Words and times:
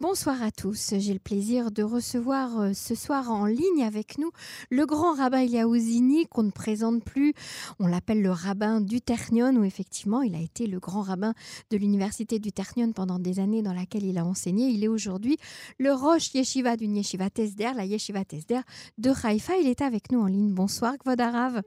Bonsoir 0.00 0.40
à 0.44 0.52
tous. 0.52 0.94
J'ai 0.96 1.12
le 1.12 1.18
plaisir 1.18 1.72
de 1.72 1.82
recevoir 1.82 2.60
euh, 2.60 2.72
ce 2.72 2.94
soir 2.94 3.32
en 3.32 3.46
ligne 3.46 3.82
avec 3.82 4.16
nous 4.18 4.30
le 4.70 4.86
grand 4.86 5.14
rabbin 5.14 5.40
Eliaouzini 5.40 6.28
qu'on 6.28 6.44
ne 6.44 6.52
présente 6.52 7.02
plus. 7.02 7.34
On 7.80 7.88
l'appelle 7.88 8.22
le 8.22 8.30
rabbin 8.30 8.80
du 8.80 9.00
Ternion 9.00 9.50
où 9.56 9.64
effectivement 9.64 10.22
il 10.22 10.36
a 10.36 10.40
été 10.40 10.68
le 10.68 10.78
grand 10.78 11.02
rabbin 11.02 11.34
de 11.72 11.76
l'université 11.76 12.38
du 12.38 12.52
Ternion 12.52 12.92
pendant 12.92 13.18
des 13.18 13.40
années 13.40 13.60
dans 13.60 13.72
laquelle 13.72 14.04
il 14.04 14.18
a 14.18 14.24
enseigné. 14.24 14.68
Il 14.68 14.84
est 14.84 14.88
aujourd'hui 14.88 15.36
le 15.80 15.92
Roche 15.92 16.32
Yeshiva 16.32 16.76
d'une 16.76 16.94
Yeshiva 16.94 17.28
Tesder, 17.28 17.72
la 17.74 17.84
Yeshiva 17.84 18.24
Tesder 18.24 18.60
de 18.98 19.10
Haïfa. 19.24 19.56
Il 19.56 19.66
est 19.66 19.80
avec 19.80 20.12
nous 20.12 20.20
en 20.20 20.26
ligne. 20.26 20.54
Bonsoir 20.54 20.96
Gvodarav. 20.96 21.62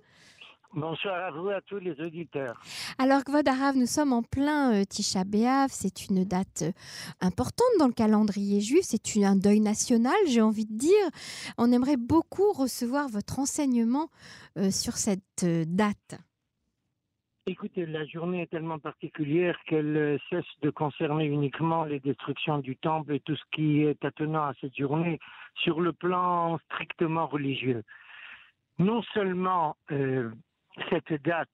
Bonsoir 0.74 1.16
à 1.16 1.32
vous, 1.32 1.50
à 1.50 1.60
tous 1.60 1.80
les 1.80 2.00
auditeurs. 2.00 2.62
Alors, 2.98 3.26
Kvod 3.26 3.46
Arav, 3.46 3.76
nous 3.76 3.86
sommes 3.86 4.14
en 4.14 4.24
plein 4.24 4.74
euh, 4.74 4.86
Tisha 4.86 5.26
B'Av. 5.26 5.68
C'est 5.70 6.08
une 6.08 6.24
date 6.24 6.62
euh, 6.62 6.72
importante 7.20 7.68
dans 7.78 7.88
le 7.88 7.94
calendrier 7.94 8.62
juif. 8.62 8.84
C'est 8.84 9.02
un 9.22 9.36
deuil 9.36 9.60
national, 9.60 10.16
j'ai 10.28 10.42
envie 10.42 10.66
de 10.66 10.78
dire. 10.78 11.10
On 11.58 11.74
aimerait 11.74 11.98
beaucoup 11.98 12.54
recevoir 12.54 13.10
votre 13.10 13.40
enseignement 13.40 14.08
euh, 14.58 14.72
sur 14.72 14.94
cette 14.94 15.44
date. 15.44 16.22
Écoutez, 17.48 17.86
la 17.86 18.06
journée 18.06 18.44
est 18.44 18.52
tellement 18.52 18.80
particulière 18.80 19.58
qu'elle 19.68 20.22
cesse 20.30 20.46
de 20.62 20.70
concerner 20.70 21.26
uniquement 21.26 21.84
les 21.84 22.00
destructions 22.00 22.60
du 22.60 22.78
temple 22.78 23.16
et 23.16 23.20
tout 23.20 23.36
ce 23.36 23.44
qui 23.52 23.82
est 23.82 24.06
attenant 24.06 24.44
à 24.44 24.54
cette 24.62 24.78
journée 24.78 25.20
sur 25.56 25.82
le 25.82 25.92
plan 25.92 26.60
strictement 26.60 27.28
religieux. 27.28 27.84
Non 28.80 29.02
seulement 29.14 29.76
cette 30.90 31.14
date 31.24 31.50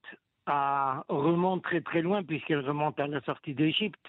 remonte 1.08 1.62
très 1.62 1.80
très 1.80 2.02
loin 2.02 2.22
puisqu'elle 2.22 2.60
remonte 2.60 2.98
à 3.00 3.06
la 3.06 3.20
sortie 3.22 3.54
d'Égypte, 3.54 4.00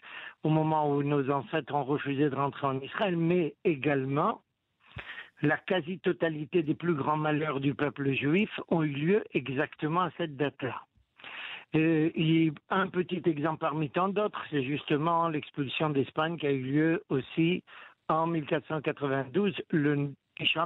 au 0.43 0.49
moment 0.49 0.89
où 0.89 1.03
nos 1.03 1.29
ancêtres 1.29 1.73
ont 1.73 1.83
refusé 1.83 2.29
de 2.29 2.35
rentrer 2.35 2.67
en 2.67 2.79
Israël, 2.79 3.17
mais 3.17 3.55
également 3.63 4.41
la 5.41 5.57
quasi-totalité 5.57 6.63
des 6.63 6.75
plus 6.75 6.95
grands 6.95 7.17
malheurs 7.17 7.59
du 7.59 7.73
peuple 7.73 8.11
juif 8.13 8.49
ont 8.69 8.83
eu 8.83 8.91
lieu 8.91 9.23
exactement 9.33 10.01
à 10.01 10.11
cette 10.17 10.35
date-là. 10.35 10.81
a 11.73 12.75
un 12.75 12.88
petit 12.88 13.21
exemple 13.25 13.59
parmi 13.59 13.89
tant 13.89 14.09
d'autres, 14.09 14.41
c'est 14.49 14.63
justement 14.63 15.29
l'expulsion 15.29 15.89
d'Espagne 15.89 16.38
qui 16.38 16.47
a 16.47 16.51
eu 16.51 16.63
lieu 16.63 17.03
aussi 17.09 17.63
en 18.09 18.27
1492, 18.27 19.55
le 19.69 20.11
Tisha 20.35 20.66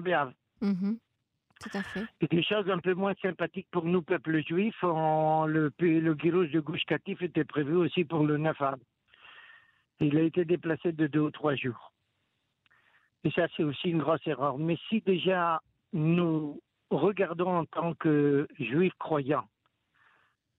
Et 2.22 2.28
des 2.28 2.44
choses 2.44 2.70
un 2.70 2.80
peu 2.80 2.94
moins 2.94 3.14
sympathiques 3.22 3.68
pour 3.72 3.86
nous, 3.86 4.02
peuple 4.02 4.44
juif. 4.44 4.76
le, 4.82 5.72
le 5.80 6.16
de 6.48 6.60
Gouche 6.60 6.86
Katif 6.86 7.22
était 7.22 7.44
prévu 7.44 7.76
aussi 7.76 8.04
pour 8.04 8.26
le 8.26 8.38
9 8.38 8.62
avril. 8.62 8.84
Il 10.00 10.18
a 10.18 10.22
été 10.22 10.44
déplacé 10.46 10.92
de 10.92 11.08
deux 11.08 11.22
ou 11.22 11.32
trois 11.32 11.56
jours. 11.56 11.94
Et 13.24 13.32
ça, 13.32 13.48
c'est 13.56 13.64
aussi 13.64 13.90
une 13.90 14.00
grosse 14.00 14.26
erreur. 14.26 14.58
Mais 14.58 14.78
si 14.90 15.02
déjà 15.02 15.62
nous 15.94 16.62
regardons 16.90 17.58
en 17.58 17.66
tant 17.66 17.94
que 17.94 18.48
juifs 18.60 18.94
croyants 19.00 19.48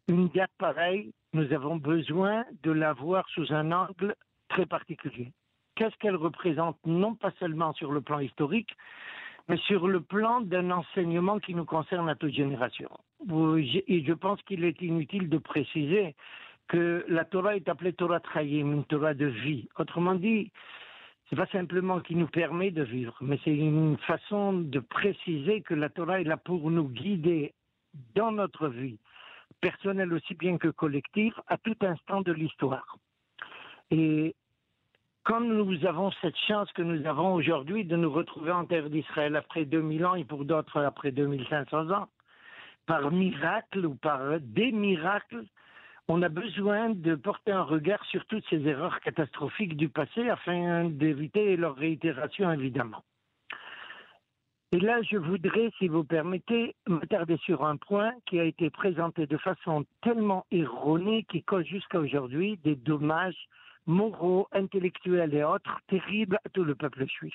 une 0.08 0.28
date 0.28 0.50
pareille, 0.58 1.12
nous 1.32 1.52
avons 1.52 1.77
besoin 1.77 2.44
de 2.62 2.70
la 2.70 2.92
voir 2.92 3.28
sous 3.30 3.52
un 3.52 3.72
angle 3.72 4.14
très 4.48 4.66
particulier. 4.66 5.32
Qu'est-ce 5.75 5.97
qu'elle 5.97 6.16
représente, 6.16 6.78
non 6.84 7.14
pas 7.14 7.32
seulement 7.41 7.72
sur 7.72 7.91
le 7.91 8.00
plan 8.00 8.20
historique, 8.20 8.70
mais 9.48 9.56
sur 9.59 9.89
le 9.89 10.00
plan 10.00 10.41
d'un 10.41 10.70
enseignement 10.70 11.39
qui 11.39 11.55
nous 11.55 11.64
concerne 11.64 12.09
à 12.09 12.14
toute 12.14 12.33
génération. 12.33 12.89
Et 13.28 14.05
je 14.05 14.12
pense 14.12 14.41
qu'il 14.42 14.64
est 14.64 14.81
inutile 14.81 15.28
de 15.28 15.39
préciser 15.39 16.14
que 16.69 17.05
la 17.09 17.25
Torah 17.25 17.56
est 17.56 17.69
appelée 17.69 17.92
Torah 17.92 18.20
Trayim, 18.20 18.72
une 18.72 18.84
Torah 18.84 19.15
de 19.15 19.27
vie. 19.27 19.69
Autrement 19.78 20.15
dit, 20.15 20.50
c'est 21.28 21.37
pas 21.37 21.47
simplement 21.47 22.00
qui 22.00 22.17
nous 22.17 22.27
permet 22.27 22.70
de 22.70 22.83
vivre, 22.83 23.17
mais 23.20 23.39
c'est 23.45 23.55
une 23.55 23.98
façon 23.98 24.53
de 24.53 24.81
préciser 24.81 25.62
que 25.62 25.75
la 25.75 25.89
Torah 25.89 26.20
est 26.20 26.25
là 26.25 26.37
pour 26.37 26.70
nous 26.70 26.89
guider 26.89 27.53
dans 28.15 28.33
notre 28.33 28.69
vie, 28.69 28.99
personnelle 29.60 30.12
aussi 30.12 30.34
bien 30.34 30.59
que 30.59 30.69
collective, 30.69 31.34
à 31.47 31.59
tout 31.59 31.77
instant 31.83 32.22
de 32.22 32.33
l'histoire. 32.33 32.97
Et 33.91 34.34
comme 35.24 35.48
nous 35.48 35.86
avons 35.86 36.10
cette 36.20 36.36
chance 36.46 36.70
que 36.72 36.82
nous 36.82 37.06
avons 37.06 37.32
aujourd'hui 37.32 37.84
de 37.84 37.96
nous 37.96 38.12
retrouver 38.12 38.52
en 38.52 38.66
terre 38.66 38.90
d'Israël 38.90 39.36
après 39.36 39.64
2000 39.64 40.04
ans 40.04 40.14
et 40.14 40.24
pour 40.24 40.44
d'autres 40.44 40.82
après 40.82 41.12
2500 41.12 41.90
ans, 41.90 42.08
par 42.86 43.10
miracle 43.10 43.86
ou 43.86 43.94
par 43.94 44.38
des 44.40 44.70
miracles, 44.70 45.44
on 46.08 46.20
a 46.20 46.28
besoin 46.28 46.90
de 46.90 47.14
porter 47.14 47.52
un 47.52 47.62
regard 47.62 48.04
sur 48.04 48.26
toutes 48.26 48.44
ces 48.50 48.66
erreurs 48.66 49.00
catastrophiques 49.00 49.78
du 49.78 49.88
passé 49.88 50.28
afin 50.28 50.84
d'éviter 50.84 51.56
leur 51.56 51.76
réitération, 51.76 52.52
évidemment. 52.52 53.02
Et 54.72 54.80
là, 54.80 55.00
je 55.02 55.16
voudrais, 55.16 55.70
si 55.78 55.88
vous 55.88 56.04
permettez, 56.04 56.74
m'attarder 56.86 57.38
sur 57.38 57.64
un 57.64 57.76
point 57.76 58.12
qui 58.26 58.38
a 58.38 58.44
été 58.44 58.68
présenté 58.68 59.26
de 59.26 59.38
façon 59.38 59.86
tellement 60.02 60.44
erronée 60.50 61.24
qui 61.30 61.42
cause 61.42 61.64
jusqu'à 61.64 62.00
aujourd'hui 62.00 62.58
des 62.62 62.76
dommages 62.76 63.48
moraux, 63.87 64.49
intellectuels 64.53 65.34
et 65.34 65.45
autres 65.45 65.81
terribles 65.89 66.39
à 66.45 66.49
tout 66.50 66.65
le 66.65 66.75
peuple 66.75 67.06
juif. 67.06 67.34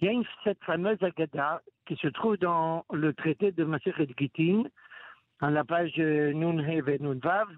Il 0.00 0.12
y 0.12 0.14
a 0.14 0.20
cette 0.44 0.62
fameuse 0.64 1.02
Agada 1.02 1.62
qui 1.86 1.96
se 1.96 2.08
trouve 2.08 2.36
dans 2.36 2.84
le 2.92 3.14
traité 3.14 3.52
de 3.52 3.64
Maseret 3.64 4.08
Gittin, 4.18 4.64
à 5.40 5.50
la 5.50 5.64
page 5.64 5.96
Nunhev 5.96 6.88
et 6.88 6.98
Nunvav. 6.98 7.48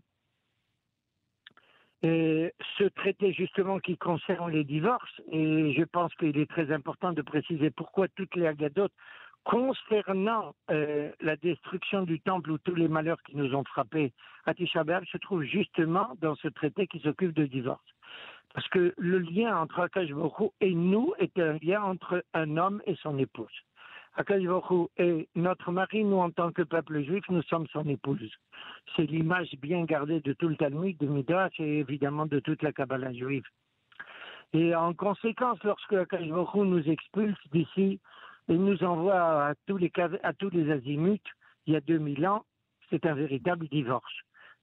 Et 2.03 2.55
ce 2.77 2.85
traité 2.85 3.33
justement 3.33 3.81
qui 3.81 3.97
concerne 3.97 4.53
les 4.53 4.63
divorces, 4.63 5.21
et 5.33 5.73
je 5.73 5.83
pense 5.83 6.15
qu'il 6.15 6.39
est 6.39 6.49
très 6.49 6.73
important 6.73 7.13
de 7.13 7.23
préciser 7.23 7.71
pourquoi 7.71 8.07
toutes 8.09 8.37
les 8.37 8.47
Agadotes 8.47 8.95
concernant 9.44 10.54
euh, 10.71 11.10
la 11.21 11.37
destruction 11.37 12.03
du 12.03 12.21
temple 12.21 12.50
ou 12.50 12.59
tous 12.59 12.75
les 12.75 12.88
malheurs 12.88 13.22
qui 13.22 13.37
nous 13.37 13.54
ont 13.54 13.65
frappés 13.65 14.12
à 14.47 14.54
Tisha 14.54 14.84
se 15.10 15.19
trouve 15.19 15.43
justement 15.43 16.09
dans 16.21 16.34
ce 16.37 16.49
traité 16.49 16.87
qui 16.87 17.00
s'occupe 17.00 17.34
de 17.34 17.47
divorce. 17.47 17.84
Parce 18.54 18.69
que 18.69 18.94
le 18.97 19.19
lien 19.19 19.56
entre 19.56 19.81
Akash 19.81 20.10
et 20.60 20.75
nous 20.75 21.12
est 21.19 21.38
un 21.38 21.59
lien 21.62 21.82
entre 21.82 22.25
un 22.34 22.56
homme 22.56 22.82
et 22.87 22.97
son 22.97 23.19
épouse. 23.19 23.53
Akash 24.16 24.43
est 24.97 25.28
notre 25.37 25.70
mari, 25.70 26.05
nous 26.05 26.16
en 26.16 26.31
tant 26.31 26.50
que 26.50 26.62
peuple 26.62 27.03
juif, 27.03 27.22
nous 27.28 27.43
sommes 27.43 27.66
son 27.69 27.87
épouse. 27.88 28.32
C'est 28.97 29.06
l'image 29.06 29.50
bien 29.60 29.84
gardée 29.84 30.20
de 30.20 30.32
tout 30.32 30.49
le 30.49 30.56
Talmud, 30.56 30.97
de 30.99 31.06
Midrash 31.06 31.60
et 31.60 31.78
évidemment 31.78 32.26
de 32.26 32.41
toute 32.41 32.62
la 32.62 32.72
Kabbalah 32.72 33.12
juive. 33.12 33.44
Et 34.55 34.75
en 34.75 34.94
conséquence, 34.94 35.62
lorsque 35.62 35.93
Akash 35.93 36.26
nous 36.26 36.88
expulse 36.88 37.38
d'ici, 37.53 38.00
il 38.49 38.65
nous 38.65 38.83
envoie 38.83 39.49
à 39.49 39.55
tous 39.67 39.77
les, 39.77 39.91
azimuts, 40.71 41.21
il 41.67 41.75
y 41.75 41.77
a 41.77 41.81
2000 41.81 42.27
ans, 42.27 42.45
c'est 42.91 43.07
un 43.07 43.15
véritable 43.15 43.69
divorce. 43.69 44.13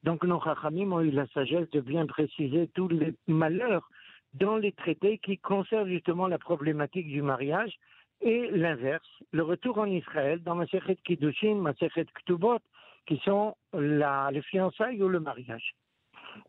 Donc 0.04 0.24
nos 0.24 0.42
Chachamim 0.42 0.92
ont 0.92 1.02
eu 1.02 1.12
la 1.12 1.28
sagesse 1.28 1.70
de 1.72 1.82
bien 1.82 2.06
préciser 2.06 2.68
tous 2.74 2.88
les 2.88 3.16
malheurs 3.28 3.90
dans 4.34 4.58
les 4.58 4.72
traités 4.72 5.18
qui 5.20 5.38
concernent 5.38 5.90
justement 5.90 6.28
la 6.28 6.38
problématique 6.38 7.08
du 7.08 7.22
mariage 7.22 7.74
et 8.22 8.50
l'inverse, 8.52 9.08
le 9.32 9.44
retour 9.44 9.78
en 9.78 9.86
Israël 9.86 10.42
dans 10.44 10.56
Masechet 10.56 10.98
Kiddushin, 11.04 11.56
Masechet 11.56 12.06
Ktubot, 12.06 12.60
qui 13.06 13.18
sont 13.24 13.56
les 13.74 14.42
fiançailles 14.50 15.02
ou 15.02 15.10
le 15.10 15.20
mariage. 15.20 15.76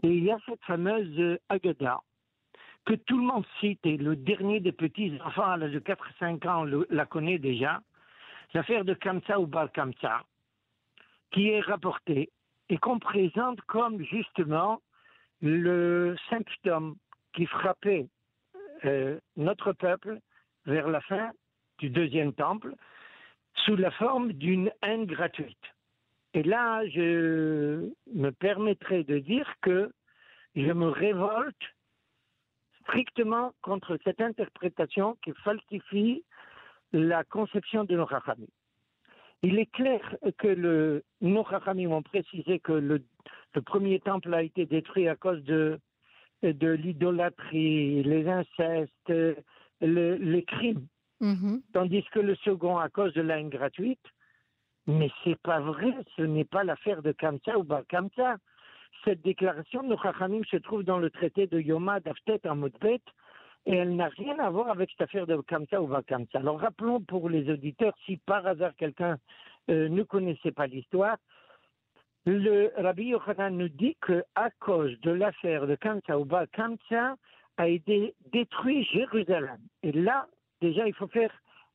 Et 0.03 0.09
il 0.09 0.25
y 0.25 0.31
a 0.31 0.39
cette 0.47 0.63
fameuse 0.65 1.39
Agada 1.49 2.01
que 2.87 2.95
tout 2.95 3.19
le 3.19 3.25
monde 3.25 3.45
cite, 3.61 3.85
et 3.85 3.97
le 3.97 4.15
dernier 4.17 4.61
des 4.61 4.73
petits 4.73 5.13
enfants 5.25 5.51
à 5.51 5.57
l'âge 5.57 5.73
de 5.73 5.81
4-5 5.81 6.49
ans 6.49 6.65
la 6.89 7.05
connaît 7.05 7.39
déjà, 7.39 7.81
l'affaire 8.55 8.85
de 8.85 8.95
Kamsa 8.95 9.41
ou 9.41 9.47
Bar 9.47 9.71
Kamsa, 9.73 10.23
qui 11.33 11.49
est 11.49 11.61
rapportée 11.61 12.31
et 12.69 12.79
qu'on 12.79 13.01
présente 13.01 13.61
comme 13.63 14.03
justement 14.05 14.81
le 15.43 16.17
symptôme 16.31 16.97
qui 17.35 17.47
frappait 17.47 18.07
euh, 18.85 19.19
notre 19.37 19.73
peuple 19.73 20.21
vers 20.65 20.89
la 20.89 21.01
fin 21.01 21.33
du 21.79 21.91
deuxième 21.91 22.33
temple 22.33 22.73
sous 23.65 23.77
la 23.77 23.91
forme 23.91 24.33
d'une 24.33 24.71
haine 24.83 25.07
gratuite. 25.07 25.59
Et 26.35 26.43
là, 26.43 26.87
je 26.89 27.91
me 28.13 28.31
permettrai 28.31 29.03
de 29.05 29.19
dire 29.19 29.53
que 29.61 29.91
je 30.55 30.73
me 30.73 30.89
révolte 30.89 31.76
strictement 32.87 33.53
contre 33.63 33.99
cette 34.05 34.21
interprétation 34.21 35.17
qui 35.25 35.33
falsifie 35.45 36.25
la 36.93 37.25
conception 37.25 37.85
de 37.85 37.97
nos 37.97 38.05
rachamim. 38.05 38.47
Il 39.43 39.59
est 39.59 39.71
clair 39.71 40.17
que 40.39 40.49
le, 40.49 41.05
nos 41.21 41.43
rachamim 41.43 41.91
ont 41.91 42.03
précisé 42.03 42.59
que 42.59 42.73
le, 42.73 43.05
premier 43.65 44.01
temple 44.01 44.33
a 44.35 44.43
été 44.43 44.67
détruit 44.67 45.09
à 45.09 45.17
cause 45.17 45.43
de, 45.45 45.79
de 46.43 46.69
l'idolâtrie, 46.69 48.03
les 48.03 48.29
incestes, 48.29 49.13
les 49.81 50.45
crimes, 50.45 50.87
mm-hmm. 51.21 51.63
tandis 51.73 52.05
que 52.13 52.21
le 52.21 52.35
second 52.37 52.79
à 52.79 52.89
cause 52.89 53.13
de 53.15 53.23
la 53.23 53.39
haine 53.39 53.51
gratuite. 53.51 54.01
Mais 54.87 55.11
c'est 55.25 55.41
pas 55.43 55.61
vrai, 55.61 55.93
ce 56.17 56.23
n'est 56.23 56.45
pas 56.45 56.65
l'affaire 56.65 57.03
de 57.03 57.13
Kamsa 57.13 57.59
ou 57.59 57.65
Bar 57.65 57.83
Kamsa. 57.89 58.37
Cette 59.05 59.23
déclaration 59.23 59.83
de 59.83 59.97
Chachamim 60.03 60.43
se 60.51 60.57
trouve 60.57 60.83
dans 60.83 60.99
le 60.99 61.11
traité 61.11 61.47
de 61.47 61.61
Yoma 61.61 62.01
d'Aftet 62.01 62.41
en 62.49 62.57
Modpet 62.57 63.01
Et 63.67 63.75
elle 63.75 63.97
n'a 63.97 64.09
rien 64.09 64.39
à 64.39 64.51
voir 64.51 64.69
avec 64.69 64.91
cette 64.91 65.03
affaire 65.03 65.27
de 65.27 65.37
Kamsa 65.37 65.81
ou 65.81 65.87
Vakamsa. 65.87 66.39
Alors 66.39 66.61
rappelons 66.61 67.01
pour 67.01 67.29
les 67.29 67.51
auditeurs, 67.51 67.95
si 68.05 68.17
par 68.19 68.47
hasard 68.47 68.75
quelqu'un 68.77 69.19
euh, 69.71 69.89
ne 69.89 70.03
connaissait 70.03 70.53
pas 70.53 70.67
l'histoire, 70.67 71.17
le 72.25 72.73
Rabbi 72.77 73.05
Yochanan 73.05 73.57
nous 73.57 73.69
dit 73.69 73.97
que 74.01 74.25
à 74.35 74.51
cause 74.51 74.99
de 75.01 75.13
l'affaire 75.13 75.67
de 75.67 75.77
Kamsa 75.77 76.19
ou 76.19 76.25
Vakamsa 76.25 77.17
a 77.57 77.69
été 77.69 78.15
détruit 78.33 78.85
Jérusalem. 78.85 79.59
Et 79.83 79.93
là, 79.93 80.27
déjà, 80.61 80.87
il 80.87 80.95
faut 80.95 81.09
faire 81.09 81.33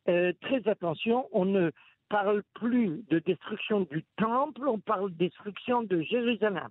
euh, 0.09 0.33
très 0.41 0.67
attention. 0.67 1.27
On 1.31 1.45
ne 1.45 1.71
parle 2.09 2.43
plus 2.55 3.03
de 3.09 3.19
destruction 3.19 3.81
du 3.89 4.03
temple, 4.17 4.67
on 4.67 4.79
parle 4.79 5.11
de 5.11 5.17
destruction 5.17 5.83
de 5.83 6.01
Jérusalem. 6.01 6.69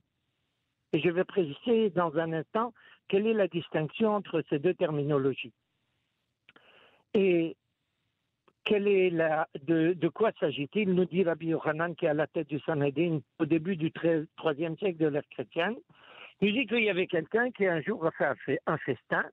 Et 0.93 1.01
je 1.01 1.09
vais 1.09 1.25
préciser 1.25 1.91
dans 1.91 2.17
un 2.17 2.33
instant 2.33 2.73
quelle 3.09 3.27
est 3.27 3.35
la 3.35 3.49
distinction 3.49 4.15
entre 4.15 4.43
ces 4.49 4.59
deux 4.59 4.75
terminologies. 4.75 5.53
Et 7.15 7.57
de, 8.71 10.09
quoi 10.09 10.31
s'agit-il 10.39 10.93
Nous 10.95 11.05
dit 11.05 11.25
Rabbi 11.25 11.49
Yochanan, 11.49 11.95
qui 11.95 12.07
est 12.07 12.09
à 12.09 12.15
la 12.15 12.27
tête 12.27 12.49
du 12.49 12.61
Sanhedrin 12.61 13.21
au 13.39 13.47
début 13.47 13.77
du 13.77 13.93
IIIe 14.03 14.77
siècle 14.79 14.99
de 14.99 15.09
l'ère 15.09 15.29
chrétienne. 15.31 15.77
Il 16.41 16.53
dit 16.55 16.67
qu'il 16.67 16.85
y 16.85 16.91
avait 16.91 17.07
quelqu'un 17.07 17.51
qui 17.51 17.67
un 17.67 17.83
jour 17.83 18.07
a 18.07 18.35
fait 18.37 18.61
un 18.67 18.79
festin. 18.79 19.25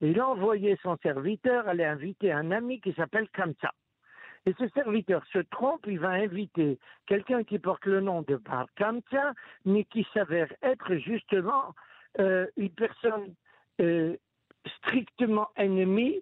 Il 0.00 0.18
a 0.20 0.28
envoyé 0.28 0.76
son 0.82 0.96
serviteur 1.02 1.66
aller 1.68 1.84
inviter 1.84 2.32
un 2.32 2.50
ami 2.50 2.80
qui 2.80 2.92
s'appelle 2.92 3.28
Kamsa. 3.30 3.72
Et 4.44 4.54
ce 4.58 4.68
serviteur 4.70 5.24
se 5.32 5.38
trompe, 5.38 5.86
il 5.86 6.00
va 6.00 6.10
inviter 6.10 6.78
quelqu'un 7.06 7.44
qui 7.44 7.58
porte 7.58 7.86
le 7.86 8.00
nom 8.00 8.22
de 8.22 8.36
Bar 8.36 8.66
Kamsa, 8.74 9.34
mais 9.64 9.84
qui 9.84 10.06
s'avère 10.12 10.52
être 10.62 10.96
justement 10.96 11.74
euh, 12.18 12.46
une 12.56 12.70
personne 12.70 13.34
euh, 13.80 14.16
strictement 14.78 15.48
ennemie, 15.56 16.20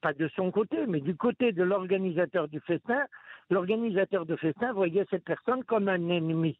pas 0.00 0.14
de 0.14 0.28
son 0.28 0.50
côté, 0.50 0.86
mais 0.86 1.00
du 1.00 1.14
côté 1.14 1.52
de 1.52 1.62
l'organisateur 1.62 2.48
du 2.48 2.60
festin. 2.60 3.04
L'organisateur 3.50 4.24
du 4.24 4.36
festin 4.36 4.72
voyait 4.72 5.06
cette 5.10 5.24
personne 5.24 5.64
comme 5.64 5.88
un 5.88 6.08
ennemi. 6.08 6.58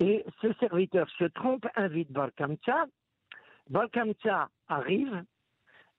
Et 0.00 0.24
ce 0.42 0.52
serviteur 0.54 1.08
se 1.18 1.24
trompe, 1.24 1.66
invite 1.76 2.12
Bar 2.12 2.30
Kamsa. 2.36 2.86
Bar 3.70 3.88
Kamsa 3.90 4.48
arrive 4.68 5.24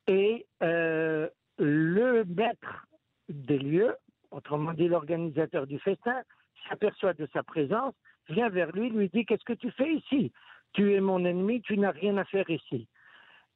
et 0.08 0.46
euh, 0.62 1.30
le 1.58 2.26
maître 2.26 2.86
des 3.34 3.60
lieux, 3.60 3.96
autrement 4.32 4.74
dit 4.74 4.88
l'organisateur 4.88 5.68
du 5.68 5.80
festin, 5.80 6.22
s'aperçoit 6.68 7.14
de 7.14 7.28
sa 7.34 7.44
présence, 7.44 7.94
vient 8.30 8.50
vers 8.50 8.72
lui, 8.72 8.90
lui 8.90 9.10
dit 9.10 9.26
Qu'est-ce 9.26 9.44
que 9.44 9.54
tu 9.54 9.72
fais 9.72 9.94
ici? 9.94 10.32
Tu 10.74 10.94
es 10.94 11.02
mon 11.02 11.24
ennemi, 11.26 11.62
tu 11.62 11.78
n'as 11.78 11.92
rien 11.92 12.18
à 12.18 12.26
faire 12.26 12.50
ici. 12.50 12.88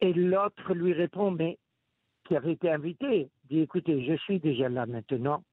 Et 0.02 0.14
l'autre 0.14 0.74
lui 0.74 0.94
répond 0.94 1.32
Mais 1.32 1.58
qui 2.26 2.36
avait 2.36 2.54
été 2.54 2.70
invité, 2.70 3.30
dit 3.50 3.62
Écoutez, 3.62 4.06
je 4.06 4.16
suis 4.24 4.40
déjà 4.40 4.70
là 4.70 4.86
maintenant, 4.86 5.44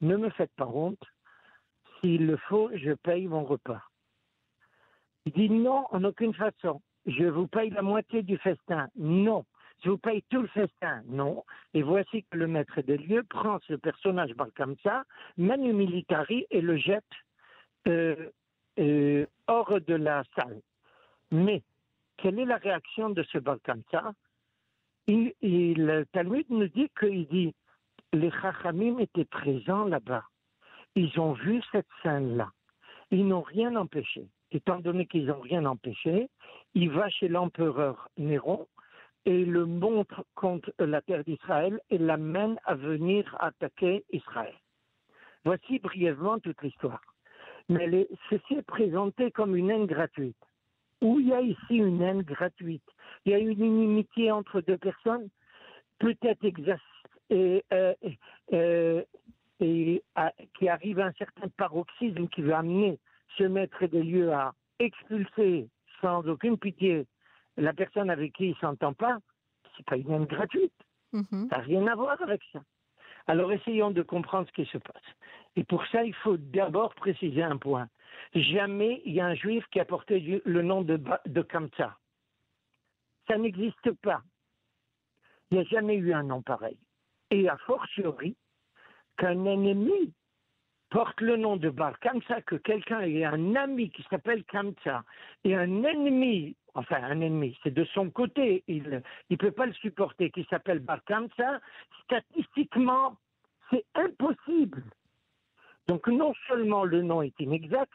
ne 0.00 0.16
me 0.16 0.30
faites 0.30 0.52
pas 0.56 0.66
honte, 0.66 1.04
s'il 2.00 2.26
le 2.26 2.36
faut, 2.36 2.70
je 2.74 2.92
paye 2.92 3.26
mon 3.26 3.44
repas. 3.44 3.82
Il 5.26 5.32
dit 5.32 5.50
Non, 5.50 5.86
en 5.90 6.04
aucune 6.04 6.34
façon. 6.34 6.80
Je 7.06 7.24
vous 7.24 7.48
paye 7.48 7.70
la 7.70 7.82
moitié 7.82 8.22
du 8.22 8.38
festin. 8.38 8.88
Non. 8.96 9.44
Je 9.82 9.90
vous 9.90 9.98
paye 9.98 10.22
tout 10.30 10.42
le 10.42 10.48
festin. 10.48 11.02
Non. 11.06 11.44
Et 11.74 11.82
voici 11.82 12.24
que 12.30 12.36
le 12.36 12.46
maître 12.46 12.80
des 12.82 12.98
lieux 12.98 13.24
prend 13.24 13.58
ce 13.66 13.74
personnage 13.74 14.32
ça, 14.82 15.04
manu 15.36 15.72
militari, 15.72 16.46
et 16.50 16.60
le 16.60 16.76
jette 16.76 17.04
euh, 17.88 18.30
euh, 18.78 19.26
hors 19.48 19.80
de 19.80 19.94
la 19.94 20.22
salle. 20.36 20.60
Mais 21.30 21.62
quelle 22.16 22.38
est 22.38 22.44
la 22.44 22.58
réaction 22.58 23.10
de 23.10 23.22
ce 23.24 23.38
Balkamsa 23.38 24.12
il, 25.08 25.32
il, 25.40 25.84
Le 25.84 26.06
Talmud 26.06 26.46
nous 26.50 26.68
dit 26.68 26.88
qu'il 26.98 27.26
dit 27.26 27.54
les 28.12 28.30
Chachamim 28.30 28.98
étaient 28.98 29.24
présents 29.24 29.84
là-bas. 29.84 30.24
Ils 30.94 31.18
ont 31.18 31.32
vu 31.32 31.62
cette 31.72 31.88
scène-là. 32.02 32.50
Ils 33.10 33.26
n'ont 33.26 33.42
rien 33.42 33.74
empêché. 33.76 34.26
Étant 34.50 34.78
donné 34.78 35.06
qu'ils 35.06 35.26
n'ont 35.26 35.40
rien 35.40 35.64
empêché, 35.64 36.28
il 36.74 36.90
va 36.90 37.08
chez 37.08 37.28
l'empereur 37.28 38.08
Néron 38.18 38.68
et 39.24 39.44
le 39.44 39.66
montre 39.66 40.24
contre 40.34 40.72
la 40.78 41.00
terre 41.02 41.24
d'Israël 41.24 41.80
et 41.90 41.98
l'amène 41.98 42.58
à 42.64 42.74
venir 42.74 43.36
attaquer 43.40 44.04
Israël. 44.10 44.54
Voici 45.44 45.78
brièvement 45.78 46.38
toute 46.38 46.60
l'histoire. 46.62 47.00
Mais 47.68 48.08
ceci 48.30 48.54
est 48.54 48.66
présenté 48.66 49.30
comme 49.30 49.56
une 49.56 49.70
haine 49.70 49.86
gratuite. 49.86 50.36
Où 51.00 51.18
il 51.18 51.28
y 51.28 51.32
a 51.32 51.40
ici 51.40 51.76
une 51.76 52.02
haine 52.02 52.22
gratuite? 52.22 52.84
Il 53.24 53.32
y 53.32 53.34
a 53.34 53.38
une 53.38 53.64
inimitié 53.64 54.30
entre 54.30 54.60
deux 54.60 54.78
personnes, 54.78 55.28
peut-être 55.98 56.44
et, 57.30 57.64
euh, 57.72 57.94
euh, 58.52 59.02
qui 59.58 60.68
arrive 60.68 60.98
à 60.98 61.06
un 61.06 61.12
certain 61.12 61.48
paroxysme 61.56 62.28
qui 62.28 62.42
veut 62.42 62.54
amener 62.54 62.98
ce 63.38 63.44
maître 63.44 63.86
des 63.86 64.02
lieux 64.02 64.32
à 64.32 64.52
expulser 64.78 65.68
sans 66.00 66.26
aucune 66.28 66.58
pitié 66.58 67.06
la 67.56 67.72
personne 67.72 68.10
avec 68.10 68.32
qui 68.34 68.50
il 68.50 68.56
s'entend 68.56 68.94
pas, 68.94 69.18
c'est 69.76 69.84
pas 69.86 69.96
une 69.96 70.10
haine 70.10 70.24
gratuite. 70.26 70.72
Mhm. 71.12 71.48
Ça 71.50 71.58
n'a 71.58 71.62
rien 71.62 71.86
à 71.86 71.94
voir 71.94 72.20
avec 72.22 72.42
ça. 72.52 72.60
Alors 73.26 73.52
essayons 73.52 73.90
de 73.90 74.02
comprendre 74.02 74.48
ce 74.48 74.52
qui 74.52 74.70
se 74.70 74.78
passe. 74.78 75.02
Et 75.56 75.64
pour 75.64 75.86
ça, 75.86 76.02
il 76.04 76.14
faut 76.14 76.36
d'abord 76.36 76.94
préciser 76.94 77.42
un 77.42 77.56
point. 77.56 77.88
Jamais 78.34 79.02
il 79.04 79.12
y 79.12 79.20
a 79.20 79.26
un 79.26 79.34
juif 79.34 79.64
qui 79.70 79.80
a 79.80 79.84
porté 79.84 80.42
le 80.44 80.62
nom 80.62 80.82
de, 80.82 81.00
de 81.26 81.42
Kamsa. 81.42 81.96
Ça 83.28 83.38
n'existe 83.38 83.92
pas. 84.02 84.22
Il 85.50 85.58
n'y 85.58 85.64
a 85.64 85.64
jamais 85.64 85.96
eu 85.96 86.12
un 86.12 86.22
nom 86.22 86.42
pareil. 86.42 86.78
Et 87.30 87.48
a 87.48 87.56
fortiori, 87.58 88.36
qu'un 89.16 89.44
ennemi 89.44 90.12
porte 90.90 91.20
le 91.20 91.36
nom 91.36 91.56
de 91.56 91.70
Bar 91.70 91.98
Kamsa, 92.00 92.42
que 92.42 92.56
quelqu'un 92.56 93.00
ait 93.00 93.24
un 93.24 93.54
ami 93.56 93.90
qui 93.90 94.02
s'appelle 94.10 94.44
Kamsa 94.44 95.04
et 95.44 95.54
un 95.54 95.84
ennemi 95.84 96.56
enfin 96.74 97.02
un 97.02 97.20
ennemi, 97.20 97.58
c'est 97.62 97.74
de 97.74 97.84
son 97.84 98.10
côté, 98.10 98.64
il 98.66 99.02
ne 99.30 99.36
peut 99.36 99.50
pas 99.50 99.66
le 99.66 99.72
supporter, 99.74 100.30
qui 100.30 100.44
s'appelle 100.50 100.78
Barkamsa, 100.80 101.60
statistiquement, 102.04 103.16
c'est 103.70 103.84
impossible. 103.94 104.84
Donc 105.88 106.06
non 106.08 106.32
seulement 106.48 106.84
le 106.84 107.02
nom 107.02 107.22
est 107.22 107.38
inexact, 107.40 107.92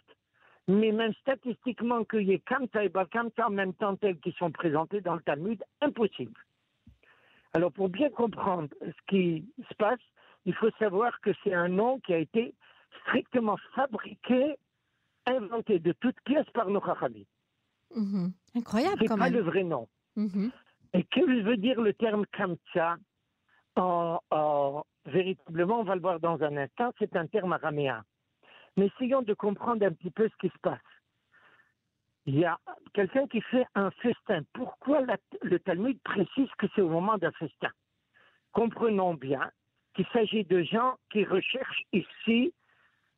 mais 0.67 0.91
même 0.91 1.13
statistiquement 1.21 2.03
qu'il 2.03 2.23
y 2.23 2.33
ait 2.33 2.39
Kamsa 2.39 2.83
et 2.83 2.89
Barkamsa 2.89 3.47
en 3.47 3.51
même 3.51 3.73
temps 3.73 3.95
tels 3.95 4.19
qui 4.19 4.33
sont 4.33 4.51
présentés 4.51 5.01
dans 5.01 5.15
le 5.15 5.21
Talmud, 5.21 5.63
impossible. 5.81 6.39
Alors 7.53 7.71
pour 7.71 7.89
bien 7.89 8.09
comprendre 8.09 8.69
ce 8.81 9.05
qui 9.07 9.45
se 9.69 9.73
passe, 9.75 9.99
il 10.45 10.53
faut 10.53 10.71
savoir 10.77 11.19
que 11.21 11.31
c'est 11.43 11.53
un 11.53 11.69
nom 11.69 11.99
qui 12.01 12.13
a 12.13 12.17
été 12.17 12.53
strictement 13.01 13.57
fabriqué, 13.73 14.57
inventé 15.25 15.79
de 15.79 15.93
toutes 15.93 16.19
pièces 16.21 16.49
par 16.53 16.69
nos. 16.69 16.81
Mhm. 17.95 18.33
Incroyable 18.55 19.07
quand 19.07 19.17
même. 19.17 19.31
pas 19.31 19.37
le 19.37 19.43
vrai 19.43 19.63
nom. 19.63 19.87
Mhm. 20.15 20.51
Et 20.93 21.03
que 21.03 21.43
veut 21.43 21.57
dire 21.57 21.81
le 21.81 21.93
terme 21.93 22.25
Kamtcha 22.27 22.97
en, 23.75 24.19
Véritablement, 25.07 25.79
on 25.79 25.83
va 25.83 25.95
le 25.95 26.01
voir 26.01 26.19
dans 26.19 26.41
un 26.43 26.57
instant, 26.57 26.91
c'est 26.99 27.15
un 27.15 27.27
terme 27.27 27.53
araméen. 27.53 28.03
Mais 28.75 28.87
essayons 28.87 29.21
de 29.21 29.33
comprendre 29.33 29.85
un 29.85 29.93
petit 29.93 30.11
peu 30.11 30.27
ce 30.27 30.35
qui 30.35 30.53
se 30.53 30.59
passe. 30.61 30.79
Il 32.25 32.37
y 32.37 32.43
a 32.43 32.59
quelqu'un 32.93 33.25
qui 33.27 33.39
fait 33.39 33.65
un 33.73 33.89
festin. 33.91 34.41
Pourquoi 34.51 34.99
le 35.41 35.59
Talmud 35.59 35.97
précise 36.03 36.49
que 36.57 36.67
c'est 36.75 36.81
au 36.81 36.89
moment 36.89 37.17
d'un 37.17 37.31
festin? 37.31 37.69
Comprenons 38.51 39.13
bien 39.13 39.49
qu'il 39.95 40.05
s'agit 40.11 40.43
de 40.43 40.61
gens 40.63 40.95
qui 41.09 41.23
recherchent 41.23 41.85
ici 41.93 42.53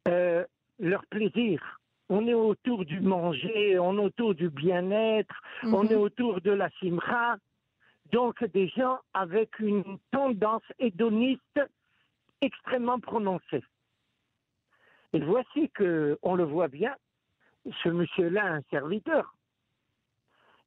euh, 0.07 0.45
leur 0.77 1.03
plaisir 1.07 1.78
on 2.10 2.28
est 2.28 2.34
autour 2.34 2.86
du 2.86 3.00
manger, 3.00 3.78
on 3.80 3.98
est 3.98 4.01
autour 4.01 4.36
du 4.36 4.50
bien-être, 4.50 5.36
on 5.63 5.84
mhm. 5.84 5.92
est 5.92 5.96
autour 5.96 6.42
de 6.42 6.51
la 6.51 6.70
simra. 6.80 7.38
Donc 8.12 8.44
des 8.44 8.68
gens 8.70 9.00
avec 9.13 9.60
une 9.60 10.00
tendance 10.12 10.63
hédoniste 10.80 11.62
extrêmement 12.42 13.00
prononcée. 13.00 13.63
Et 15.13 15.20
voici 15.20 15.70
que, 15.70 16.18
on 16.24 16.36
le 16.36 16.44
voit 16.44 16.68
bien, 16.68 16.96
ce 17.84 17.89
monsieur-là 17.89 18.44
a 18.44 18.54
un 18.56 18.62
serviteur. 18.72 19.36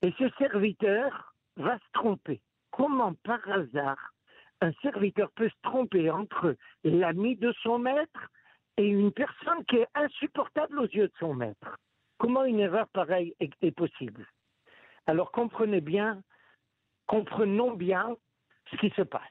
Et 0.03 0.13
ce 0.19 0.29
serviteur 0.39 1.35
va 1.57 1.79
se 1.79 1.93
tromper. 1.93 2.41
Comment 2.71 3.15
par 3.25 3.41
hasard 3.49 4.13
un 4.61 4.73
serviteur 4.81 5.29
peut 5.33 5.49
se 5.49 5.63
tromper 5.63 6.09
entre 6.09 6.55
l'ami 6.85 7.35
de 7.37 7.53
son 7.65 7.81
maître 7.81 8.31
et 8.77 8.87
une 8.87 9.13
personne 9.13 9.65
qui 9.67 9.77
est 9.77 9.89
insupportable 9.95 10.79
aux 10.79 10.87
yeux 10.87 11.09
de 11.09 11.13
son 11.19 11.35
maître. 11.35 11.79
Comment 12.19 12.45
une 12.45 12.61
erreur 12.61 12.89
pareille 12.89 13.35
est, 13.41 13.73
possible? 13.73 14.27
Alors 15.07 15.33
comprenez 15.33 15.81
bien, 15.81 16.23
comprenons 17.07 17.73
bien 17.73 18.17
ce 18.71 18.77
qui 18.77 18.91
se 18.91 19.03
passe. 19.03 19.23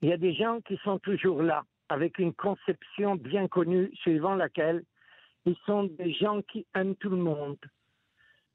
Il 0.00 0.08
y 0.08 0.12
a 0.12 0.16
des 0.16 0.34
gens 0.34 0.60
qui 0.62 0.76
sont 0.78 0.98
toujours 0.98 1.42
là, 1.42 1.64
avec 1.88 2.18
une 2.18 2.32
conception 2.34 3.16
bien 3.16 3.48
connue 3.48 3.94
suivant 3.96 4.34
laquelle 4.34 4.82
ils 5.44 5.56
sont 5.66 5.84
des 5.84 6.12
gens 6.12 6.42
qui 6.42 6.66
aiment 6.74 6.96
tout 6.96 7.10
le 7.10 7.16
monde 7.16 7.58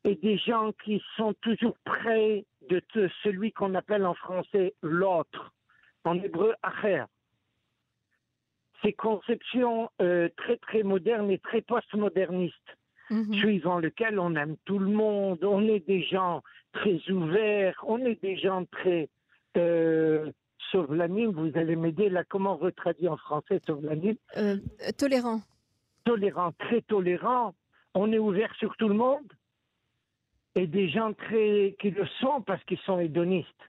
et 0.04 0.16
des 0.16 0.38
gens 0.38 0.72
qui 0.84 1.02
sont 1.16 1.34
toujours 1.42 1.78
prêts 1.84 2.46
de 2.70 2.82
celui 3.24 3.52
qu'on 3.52 3.76
appelle 3.76 4.06
en 4.06 4.14
français 4.14 4.74
l'autre, 4.82 5.54
en 6.04 6.16
hébreu 6.16 6.56
acher. 6.64 7.04
Ces 8.84 8.94
conceptions 8.94 9.90
euh, 10.02 10.30
très 10.38 10.58
très 10.58 10.84
modernes 10.84 11.30
et 11.32 11.38
très 11.40 11.62
postmodernistes, 11.62 12.56
Mhm. 13.12 13.34
suivant 13.34 13.80
lesquelles 13.80 14.20
on 14.20 14.36
aime 14.36 14.56
tout 14.66 14.78
le 14.80 14.86
monde, 14.92 15.44
on 15.44 15.68
est 15.68 15.86
des 15.88 16.04
gens 16.04 16.44
très 16.74 17.00
ouverts, 17.10 17.84
on 17.88 17.98
est 18.06 18.22
des 18.22 18.38
gens 18.38 18.66
très 18.66 19.10
euh, 19.58 20.32
sovlanim, 20.72 21.32
vous 21.32 21.52
allez 21.58 21.76
m'aider 21.76 22.10
là, 22.10 22.24
comment 22.24 22.56
retraduire 22.56 23.14
en 23.14 23.18
français 23.18 23.60
sovlanim 23.66 24.16
Euh, 24.38 24.58
tolérant. 24.98 25.42
tolérant, 26.06 26.52
très 26.60 26.82
tolérant, 26.84 27.56
on 27.96 28.12
est 28.14 28.20
ouvert 28.20 28.54
sur 28.56 28.78
tout 28.78 28.88
le 28.88 28.94
monde, 28.94 29.26
et 30.56 30.68
des 30.68 30.88
gens 30.90 31.14
très 31.14 31.76
qui 31.80 31.90
le 31.90 32.06
sont 32.22 32.42
parce 32.42 32.64
qu'ils 32.66 32.80
sont 32.80 33.00
hédonistes. 33.00 33.64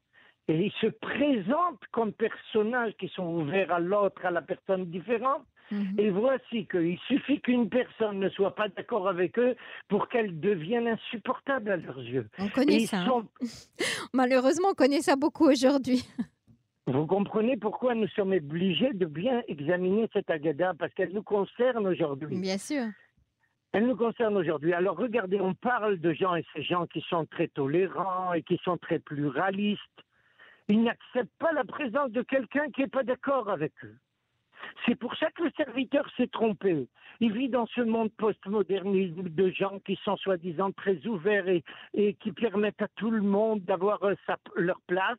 Et 0.50 0.66
ils 0.66 0.72
se 0.80 0.88
présentent 0.88 1.84
comme 1.92 2.12
personnages 2.12 2.92
qui 2.98 3.06
sont 3.08 3.26
ouverts 3.36 3.72
à 3.72 3.78
l'autre, 3.78 4.26
à 4.26 4.32
la 4.32 4.42
personne 4.42 4.86
différente. 4.86 5.44
Mhm. 5.70 5.94
Et 5.98 6.10
voici 6.10 6.66
qu'il 6.66 6.98
suffit 7.06 7.40
qu'une 7.40 7.68
personne 7.68 8.18
ne 8.18 8.28
soit 8.30 8.56
pas 8.56 8.68
d'accord 8.68 9.06
avec 9.08 9.38
eux 9.38 9.54
pour 9.88 10.08
qu'elle 10.08 10.40
devienne 10.40 10.88
insupportable 10.88 11.70
à 11.70 11.76
leurs 11.76 12.00
yeux. 12.00 12.28
On 12.40 12.48
connaît 12.48 12.80
ça. 12.80 12.96
hein. 13.02 13.06
sont- 13.06 13.28
Malheureusement, 14.12 14.70
on 14.72 14.74
connaît 14.74 15.02
ça 15.02 15.14
beaucoup 15.14 15.48
aujourd'hui. 15.48 16.02
Vous 16.88 17.06
comprenez 17.06 17.56
pourquoi 17.56 17.94
nous 17.94 18.08
sommes 18.08 18.32
obligés 18.32 18.92
de 18.92 19.06
bien 19.06 19.42
examiner 19.46 20.08
cette 20.12 20.28
agada 20.30 20.72
parce 20.76 20.92
qu'elle 20.94 21.12
nous 21.12 21.22
concerne 21.22 21.86
aujourd'hui. 21.86 22.36
Bien 22.40 22.58
sûr. 22.58 22.86
Elle 23.72 23.86
nous 23.86 23.94
concerne 23.96 24.36
aujourd'hui. 24.36 24.72
Alors 24.72 24.96
regardez, 24.96 25.40
on 25.40 25.54
parle 25.54 25.98
de 26.00 26.12
gens 26.12 26.34
et 26.34 26.44
ces 26.56 26.64
gens 26.64 26.86
qui 26.88 27.00
sont 27.08 27.26
très 27.26 27.46
tolérants 27.46 28.32
et 28.32 28.42
qui 28.42 28.58
sont 28.64 28.76
très 28.78 28.98
pluralistes. 28.98 29.80
Ils 30.70 30.84
n'acceptent 30.84 31.36
pas 31.40 31.52
la 31.52 31.64
présence 31.64 32.12
de 32.12 32.22
quelqu'un 32.22 32.70
qui 32.70 32.82
n'est 32.82 32.86
pas 32.86 33.02
d'accord 33.02 33.50
avec 33.50 33.72
eux. 33.82 33.96
C'est 34.86 34.94
pour 34.94 35.16
ça 35.16 35.28
que 35.32 35.42
le 35.42 35.50
serviteur 35.56 36.08
s'est 36.16 36.28
trompé. 36.28 36.88
Il 37.18 37.32
vit 37.32 37.48
dans 37.48 37.66
ce 37.66 37.80
monde 37.80 38.12
postmoderniste 38.12 39.16
de 39.16 39.50
gens 39.50 39.80
qui 39.80 39.98
sont 40.04 40.16
soi-disant 40.16 40.70
très 40.70 41.04
ouverts 41.08 41.48
et, 41.48 42.14
qui 42.14 42.30
permettent 42.30 42.82
à 42.82 42.88
tout 42.94 43.10
le 43.10 43.20
monde 43.20 43.62
d'avoir 43.64 44.00
euh, 44.04 44.14
leur 44.54 44.80
place. 44.86 45.18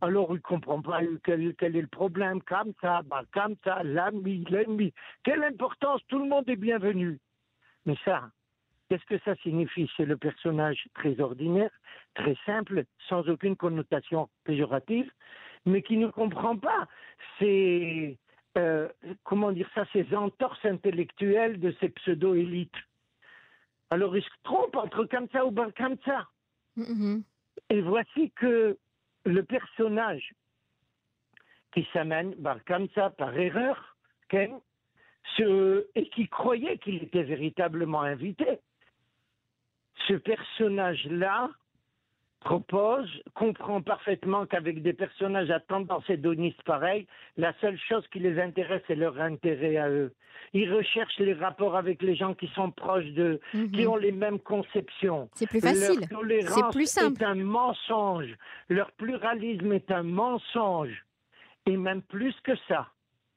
Alors 0.00 0.30
il 0.30 0.36
ne 0.36 0.40
comprend 0.40 0.82
pas 0.82 0.98
quel, 1.22 1.54
est 1.60 1.70
le 1.70 1.86
problème. 1.86 2.42
Comme 2.42 2.72
ça, 2.80 3.02
bah, 3.04 3.22
comme 3.32 3.54
ça, 3.62 3.84
l'ami. 3.84 4.44
Quelle 5.22 5.44
importance, 5.44 6.00
tout 6.08 6.18
le 6.18 6.28
monde 6.28 6.48
est 6.48 6.56
bienvenu. 6.56 7.20
Mais 7.86 7.94
ça, 8.04 8.30
qu'est-ce 8.92 9.06
que 9.06 9.24
ça 9.24 9.34
signifie? 9.36 9.90
C'est 9.96 10.04
le 10.04 10.18
personnage 10.18 10.86
très 10.94 11.18
ordinaire, 11.18 11.70
très 12.14 12.36
simple, 12.44 12.84
sans 13.08 13.26
aucune 13.26 13.56
connotation 13.56 14.28
péjorative, 14.44 15.10
mais 15.64 15.80
qui 15.80 15.96
ne 15.96 16.08
comprend 16.08 16.58
pas 16.58 16.86
ces, 17.38 18.18
euh, 18.58 18.88
comment 19.24 19.50
dire 19.52 19.70
ça, 19.74 19.86
ces 19.94 20.14
entorses 20.14 20.62
intellectuelles 20.66 21.58
de 21.58 21.74
ces 21.80 21.88
pseudo-élites. 21.88 22.76
Alors 23.88 24.14
il 24.14 24.22
se 24.22 24.28
trompe 24.42 24.76
entre 24.76 25.06
Kamsa 25.06 25.46
ou 25.46 25.50
Bar 25.50 25.72
Kamsa. 25.72 26.28
Mhm. 26.76 27.22
Et 27.70 27.80
voici 27.80 28.30
que 28.32 28.76
le 29.24 29.42
personnage 29.42 30.34
qui 31.72 31.88
s'amène 31.94 32.34
Bar 32.34 32.62
Kamsa 32.64 33.08
par 33.10 33.34
erreur, 33.38 33.96
Ken, 34.28 34.52
ce- 35.36 35.86
et 35.94 36.10
qui 36.10 36.28
croyait 36.28 36.76
qu'il 36.76 37.02
était 37.02 37.22
véritablement 37.22 38.02
invité, 38.02 38.60
ce 40.08 40.14
personnage-là 40.14 41.50
propose, 42.40 43.08
comprend 43.34 43.80
parfaitement 43.82 44.46
qu'avec 44.46 44.82
des 44.82 44.92
personnages 44.92 45.50
à 45.50 45.60
tendance 45.60 46.08
hédoniste 46.10 46.60
pareille, 46.64 47.06
la 47.36 47.52
seule 47.60 47.78
chose 47.78 48.04
qui 48.08 48.18
les 48.18 48.40
intéresse, 48.40 48.82
c'est 48.88 48.96
leur 48.96 49.20
intérêt 49.20 49.76
à 49.76 49.88
eux. 49.88 50.12
Ils 50.52 50.72
recherchent 50.74 51.18
les 51.20 51.34
rapports 51.34 51.76
avec 51.76 52.02
les 52.02 52.16
gens 52.16 52.34
qui 52.34 52.48
sont 52.48 52.72
proches 52.72 53.06
d'eux, 53.12 53.38
qui 53.52 53.82
Mhm. 53.84 53.88
ont 53.88 53.96
les 53.96 54.10
mêmes 54.10 54.40
conceptions. 54.40 55.28
C'est 55.34 55.48
plus 55.48 55.60
facile. 55.60 56.00
Leur 56.00 56.08
tolérance 56.20 56.74
plus 56.74 56.90
simple. 56.90 57.22
est 57.22 57.26
un 57.26 57.36
mensonge. 57.36 58.34
Leur 58.68 58.90
pluralisme 58.92 59.72
est 59.72 59.90
un 59.92 60.02
mensonge. 60.02 61.04
Et 61.66 61.76
même 61.76 62.02
plus 62.02 62.34
que 62.42 62.56
ça. 62.66 62.88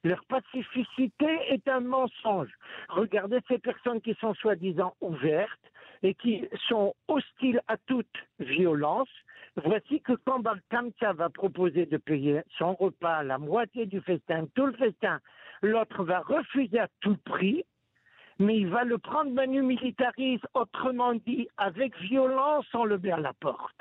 Leur 0.04 0.24
pacificité 0.26 1.28
est 1.50 1.68
un 1.68 1.80
mensonge. 1.80 2.52
Regardez 2.90 3.38
ces 3.48 3.60
personnes 3.60 4.02
qui 4.02 4.16
sont 4.16 4.34
soi-disant 4.36 4.96
ouvertes 5.00 5.65
et 6.04 6.14
qui 6.14 6.48
sont 6.68 6.94
hostiles 7.08 7.62
à 7.68 7.78
toute 7.78 8.16
violence. 8.40 9.10
Voici 9.64 10.02
que 10.02 10.14
quand 10.26 10.44
Kamsa 10.70 11.14
va 11.14 11.30
proposer 11.30 11.86
de 11.86 11.98
payer 11.98 12.42
son 12.58 12.74
repas, 12.74 13.24
la 13.24 13.38
moitié 13.38 13.86
du 13.86 14.02
festin, 14.02 14.46
tout 14.54 14.66
le 14.66 14.74
festin, 14.74 15.20
l'autre 15.62 16.04
va 16.04 16.20
refuser 16.20 16.80
à 16.80 16.90
tout 17.00 17.18
prix 17.24 17.64
mais 18.40 18.58
il 18.58 18.68
va 18.68 18.84
le 18.84 18.98
prendre 18.98 19.32
manu 19.32 19.62
militaris, 19.62 20.42
autrement 20.54 21.14
dit, 21.14 21.48
avec 21.58 21.98
violence, 22.00 22.66
on 22.74 22.84
le 22.84 22.98
met 22.98 23.12
à 23.12 23.18
la 23.18 23.34
porte. 23.34 23.76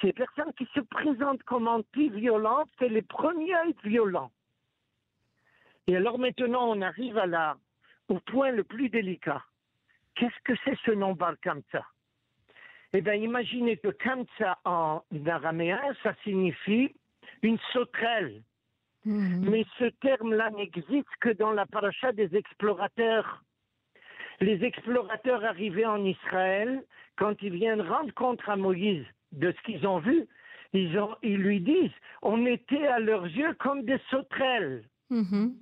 Ces 0.00 0.12
personnes 0.12 0.52
qui 0.56 0.66
se 0.74 0.80
présentent 0.80 1.42
comme 1.42 1.68
anti-violentes, 1.68 2.70
c'est 2.78 2.88
les 2.88 3.02
premiers 3.02 3.54
à 3.54 3.68
être 3.68 3.82
violents. 3.82 4.30
Et 5.86 5.96
alors 5.96 6.18
maintenant, 6.18 6.70
on 6.70 6.80
arrive 6.80 7.18
à 7.18 7.56
au 8.08 8.18
point 8.20 8.50
le 8.50 8.64
plus 8.64 8.88
délicat. 8.88 9.42
Qu'est-ce 10.20 10.42
que 10.44 10.52
c'est 10.64 10.76
ce 10.84 10.90
nom 10.90 11.14
Bar 11.14 11.34
Kamsa? 11.40 11.82
Eh 12.92 13.00
bien, 13.00 13.14
imaginez 13.14 13.78
que 13.78 13.88
Kamsa 13.88 14.58
en 14.66 15.00
araméen, 15.26 15.80
ça 16.02 16.14
signifie 16.24 16.94
une 17.42 17.58
sauterelle. 17.72 18.42
Mhm. 19.06 19.48
Mais 19.48 19.64
ce 19.78 19.84
terme-là 20.02 20.50
n'existe 20.50 21.08
que 21.20 21.30
dans 21.30 21.52
la 21.52 21.64
paracha 21.64 22.12
des 22.12 22.36
explorateurs. 22.36 23.42
Les 24.42 24.62
explorateurs 24.62 25.42
arrivés 25.42 25.86
en 25.86 26.04
Israël, 26.04 26.82
quand 27.16 27.40
ils 27.40 27.54
viennent 27.54 27.80
rendre 27.80 28.12
compte 28.12 28.40
à 28.46 28.56
Moïse 28.56 29.06
de 29.32 29.52
ce 29.52 29.62
qu'ils 29.62 29.86
ont 29.86 30.00
vu, 30.00 30.26
ils, 30.74 30.98
ont- 30.98 31.16
ils 31.22 31.38
lui 31.38 31.60
disent 31.60 31.96
on 32.20 32.44
était 32.44 32.86
à 32.86 32.98
leurs 32.98 33.24
yeux 33.24 33.54
comme 33.54 33.84
des 33.84 33.98
sauterelles. 34.10 34.84
Mhm. 35.08 35.54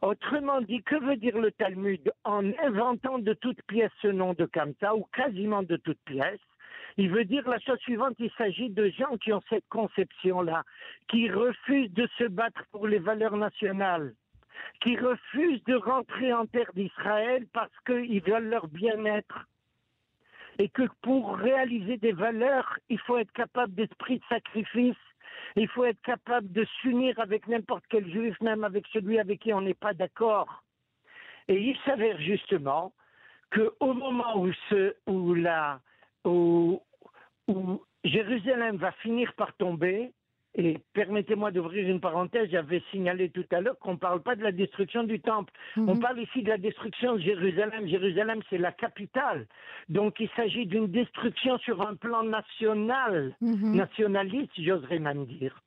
Autrement 0.00 0.60
dit, 0.60 0.82
que 0.84 0.94
veut 0.94 1.16
dire 1.16 1.36
le 1.38 1.50
Talmud 1.50 2.12
En 2.22 2.44
inventant 2.62 3.18
de 3.18 3.34
toutes 3.34 3.62
pièces 3.62 3.90
ce 4.00 4.08
nom 4.08 4.32
de 4.32 4.46
Kamsa, 4.46 4.94
ou 4.94 5.04
quasiment 5.12 5.64
de 5.64 5.76
toutes 5.76 6.00
pièces, 6.04 6.40
il 6.98 7.10
veut 7.10 7.24
dire 7.24 7.48
la 7.48 7.58
chose 7.58 7.78
suivante, 7.80 8.14
il 8.18 8.30
s'agit 8.36 8.70
de 8.70 8.90
gens 8.90 9.16
qui 9.18 9.32
ont 9.32 9.42
cette 9.48 9.68
conception-là, 9.68 10.62
qui 11.08 11.30
refusent 11.30 11.92
de 11.92 12.08
se 12.18 12.24
battre 12.24 12.62
pour 12.70 12.86
les 12.86 12.98
valeurs 12.98 13.36
nationales, 13.36 14.14
qui 14.80 14.96
refusent 14.96 15.62
de 15.64 15.74
rentrer 15.74 16.32
en 16.32 16.46
terre 16.46 16.72
d'Israël 16.74 17.46
parce 17.52 17.72
qu'ils 17.86 18.22
veulent 18.22 18.48
leur 18.48 18.68
bien-être. 18.68 19.46
Et 20.60 20.68
que 20.68 20.82
pour 21.02 21.36
réaliser 21.36 21.98
des 21.98 22.12
valeurs, 22.12 22.78
il 22.88 22.98
faut 23.00 23.16
être 23.16 23.32
capable 23.32 23.74
d'esprit 23.74 24.18
de 24.18 24.24
sacrifice, 24.28 24.96
il 25.56 25.68
faut 25.68 25.84
être 25.84 26.00
capable 26.02 26.50
de 26.52 26.64
s'unir 26.80 27.18
avec 27.20 27.46
n'importe 27.46 27.84
quel 27.88 28.08
juif, 28.10 28.40
même 28.40 28.64
avec 28.64 28.86
celui 28.92 29.18
avec 29.18 29.40
qui 29.40 29.52
on 29.52 29.60
n'est 29.60 29.74
pas 29.74 29.94
d'accord. 29.94 30.62
Et 31.48 31.58
il 31.60 31.76
s'avère 31.84 32.20
justement 32.20 32.92
qu'au 33.52 33.94
moment 33.94 34.38
où, 34.38 34.52
ce, 34.68 34.94
où, 35.06 35.34
la, 35.34 35.80
où, 36.24 36.82
Jérusalem 38.04 38.76
va 38.76 38.92
finir 38.92 39.32
par 39.34 39.54
tomber, 39.54 40.12
et 40.54 40.78
permettez-moi 40.94 41.50
d'ouvrir 41.50 41.88
une 41.88 42.00
parenthèse, 42.00 42.50
j'avais 42.50 42.82
signalé 42.90 43.30
tout 43.30 43.44
à 43.52 43.60
l'heure 43.60 43.78
qu'on 43.78 43.92
ne 43.92 43.98
parle 43.98 44.22
pas 44.22 44.34
de 44.34 44.42
la 44.42 44.50
destruction 44.52 45.04
du 45.04 45.20
temple, 45.20 45.52
on 45.76 45.94
Mhm. 45.94 46.00
parle 46.00 46.20
ici 46.20 46.42
de 46.42 46.48
la 46.48 46.58
destruction 46.58 47.14
de 47.16 47.20
Jérusalem. 47.20 47.86
Jérusalem, 47.86 48.40
c'est 48.50 48.58
la 48.58 48.72
capitale. 48.72 49.46
Donc 49.88 50.18
il 50.20 50.28
s'agit 50.30 50.66
d'une 50.66 50.88
destruction 50.88 51.58
sur 51.58 51.86
un 51.86 51.94
plan 51.94 52.22
national 52.24 53.36
Mhm. 53.40 53.76
nationaliste, 53.76 54.52
j'oserais 54.58 54.98
même 54.98 55.26
dire. 55.26 55.60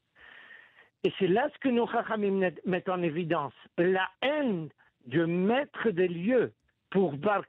Et 1.04 1.12
c'est 1.18 1.28
là 1.28 1.48
ce 1.54 1.58
que 1.60 1.70
nos 1.70 1.88
Chachamim 1.88 2.32
met- 2.38 2.62
mettent 2.66 2.90
en 2.90 3.02
évidence. 3.02 3.54
La 3.78 4.08
haine 4.22 4.70
du 5.06 5.26
maître 5.26 5.90
des 5.90 6.08
lieux 6.08 6.52
pour 6.92 7.14
Bar 7.14 7.44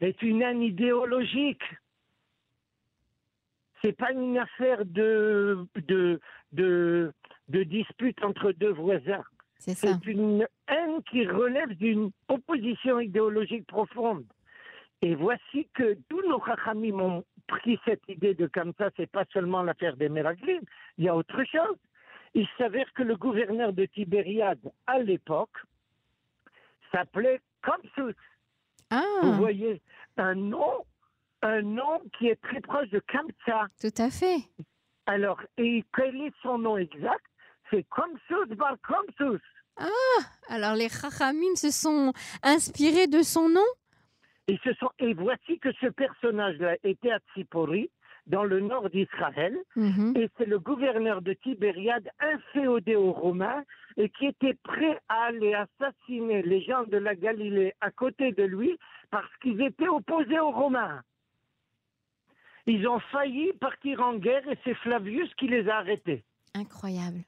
est 0.00 0.22
une 0.22 0.42
haine 0.42 0.62
idéologique. 0.62 1.62
C'est 3.82 3.96
pas 3.96 4.12
une 4.12 4.38
affaire 4.38 4.84
de, 4.84 5.66
de, 5.86 6.20
de, 6.52 7.12
de 7.48 7.62
dispute 7.62 8.22
entre 8.24 8.52
deux 8.52 8.72
voisins. 8.72 9.24
C'est 9.58 10.06
une 10.06 10.46
haine 10.68 11.02
qui 11.10 11.26
relève 11.26 11.74
d'une 11.74 12.10
opposition 12.28 13.00
idéologique 13.00 13.66
profonde. 13.66 14.24
Et 15.02 15.14
voici 15.14 15.68
que 15.74 15.96
tous 16.08 16.22
nos 16.28 16.42
chachamim 16.44 16.98
ont 17.00 17.24
pris 17.46 17.78
cette 17.84 18.02
idée 18.08 18.34
de 18.34 18.46
comme 18.46 18.72
ça, 18.78 18.90
c'est 18.96 19.10
pas 19.10 19.24
seulement 19.32 19.62
l'affaire 19.62 19.96
des 19.96 20.08
Meraglim, 20.08 20.60
il 20.96 21.04
y 21.04 21.08
a 21.08 21.14
autre 21.16 21.42
chose. 21.44 21.76
Il 22.34 22.46
s'avère 22.58 22.92
que 22.94 23.02
le 23.02 23.16
gouverneur 23.16 23.72
de 23.72 23.86
Tibériade, 23.86 24.60
à 24.86 24.98
l'époque, 24.98 25.56
s'appelait 26.92 27.40
Kamsus. 27.62 28.14
Ah, 28.90 29.02
Vous 29.22 29.32
voyez, 29.34 29.80
un 30.16 30.34
nom, 30.34 30.84
un 31.42 31.62
nom 31.62 32.00
qui 32.18 32.28
est 32.28 32.40
très 32.42 32.60
proche 32.60 32.88
de 32.90 33.00
Kamsa. 33.00 33.66
tout 33.80 34.02
à 34.02 34.10
fait. 34.10 34.38
Alors, 35.06 35.40
et 35.56 35.84
quel 35.96 36.16
est 36.22 36.32
son 36.42 36.58
nom 36.58 36.76
exact? 36.76 37.24
C'est 37.70 37.84
Komsus 37.88 38.56
Bar 38.56 38.76
Komsus. 38.86 39.40
Alors 40.48 40.74
les 40.74 40.88
Chachamim 40.88 41.54
se 41.54 41.70
sont 41.70 42.12
inspirés 42.42 43.06
de 43.06 43.22
son 43.22 43.48
nom? 43.48 43.68
Et, 44.48 44.58
ce 44.64 44.72
sont, 44.74 44.90
et 44.98 45.14
voici 45.14 45.58
que 45.60 45.70
ce 45.80 45.86
personnage-là 45.86 46.76
était 46.82 47.10
à 47.12 47.18
Tsipori, 47.34 47.90
dans 48.26 48.44
le 48.44 48.60
nord 48.60 48.90
d'Israël, 48.90 49.56
Mhm. 49.76 50.14
et 50.16 50.28
c'est 50.36 50.46
le 50.46 50.58
gouverneur 50.58 51.22
de 51.22 51.32
Tibériade, 51.34 52.08
inféodé 52.20 52.96
aux 52.96 53.12
Romains, 53.12 53.62
et 53.96 54.08
qui 54.10 54.26
était 54.26 54.54
prêt 54.64 54.98
à 55.08 55.26
aller 55.26 55.54
assassiner 55.54 56.42
les 56.42 56.62
gens 56.62 56.84
de 56.84 56.96
la 56.98 57.14
Galilée 57.14 57.74
à 57.80 57.90
côté 57.90 58.32
de 58.32 58.42
lui 58.42 58.78
parce 59.10 59.34
qu'ils 59.42 59.60
étaient 59.62 59.88
opposés 59.88 60.38
aux 60.40 60.50
Romains. 60.50 61.02
Ils 62.68 62.86
ont 62.86 63.00
failli 63.00 63.52
partir 63.54 64.00
en 64.02 64.14
guerre 64.18 64.46
et 64.46 64.58
c'est 64.62 64.74
Flavius 64.74 65.32
qui 65.36 65.48
les 65.48 65.68
a 65.68 65.78
arrêtés. 65.78 66.22
Incroyable. 66.54 67.24